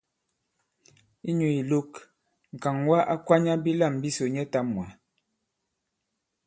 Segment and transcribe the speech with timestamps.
[1.29, 1.91] Inyū ìlok,
[2.55, 4.87] ŋ̀kàŋwa a kwanya bilâm bisò nyɛtām mwǎ.